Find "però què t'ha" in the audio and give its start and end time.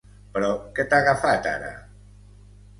0.37-1.01